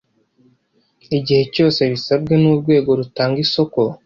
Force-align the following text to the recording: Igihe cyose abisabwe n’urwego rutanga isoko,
Igihe 1.17 1.43
cyose 1.53 1.77
abisabwe 1.87 2.33
n’urwego 2.37 2.89
rutanga 2.99 3.37
isoko, 3.45 3.79